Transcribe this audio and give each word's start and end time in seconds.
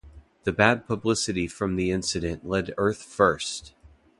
The 0.45 0.51
bad 0.51 0.87
publicity 0.87 1.47
from 1.47 1.75
the 1.75 1.91
incident 1.91 2.43
led 2.43 2.73
Earth 2.75 3.03
First! 3.03 3.75